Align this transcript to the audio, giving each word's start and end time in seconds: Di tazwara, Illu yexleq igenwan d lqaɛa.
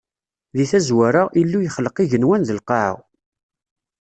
Di 0.55 0.65
tazwara, 0.71 1.23
Illu 1.41 1.59
yexleq 1.61 1.97
igenwan 2.03 2.43
d 2.47 2.49
lqaɛa. 2.57 2.95